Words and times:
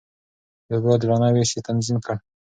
د 0.67 0.69
اوبو 0.75 0.87
عادلانه 0.93 1.27
وېش 1.31 1.49
يې 1.55 1.61
تنظيم 1.67 1.97
کړ. 2.05 2.15